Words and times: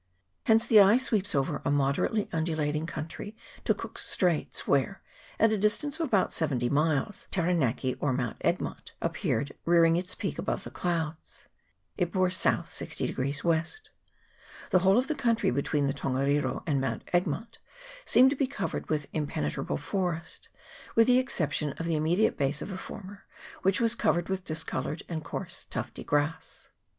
Hence 0.45 0.65
the 0.65 0.81
eye 0.81 0.97
sweeps 0.97 1.35
over 1.35 1.61
a 1.63 1.69
moderately 1.69 2.27
undulating 2.33 2.87
country 2.87 3.37
to 3.65 3.75
Cook's 3.75 4.03
Straits, 4.03 4.65
where, 4.65 4.99
at 5.39 5.53
a 5.53 5.59
distance 5.59 5.99
of 5.99 6.07
about 6.07 6.33
seventy 6.33 6.69
miles, 6.69 7.27
Tara 7.29 7.53
naki, 7.53 7.93
or 7.99 8.11
Mount 8.11 8.37
Egmont, 8.41 8.93
appeared 8.99 9.51
rearing 9.63 9.97
its 9.97 10.15
peak 10.15 10.39
above 10.39 10.63
the 10.63 10.71
clouds. 10.71 11.45
It 11.99 12.11
bore 12.11 12.29
S. 12.29 12.47
60 12.73 13.13
W. 13.13 13.33
The 14.71 14.79
whole 14.79 14.97
of 14.97 15.07
the 15.07 15.13
country 15.13 15.51
between 15.51 15.85
the 15.85 15.93
Tongariro 15.93 16.63
and 16.65 16.81
Mount 16.81 17.07
Egmont 17.13 17.59
seemed 18.03 18.31
to 18.31 18.35
be 18.35 18.47
covered 18.47 18.89
with 18.89 19.05
impenetrable 19.13 19.77
forest, 19.77 20.49
with 20.95 21.05
the 21.05 21.19
exception 21.19 21.73
of 21.73 21.85
the 21.85 21.95
immediate 21.95 22.37
base 22.39 22.63
of 22.63 22.71
the 22.71 22.77
former, 22.79 23.27
which 23.61 23.79
was 23.79 23.93
covered 23.93 24.29
with 24.29 24.43
discoloured 24.45 25.03
and 25.07 25.23
coarse 25.23 25.63
tufty 25.69 26.03
grass. 26.03 26.71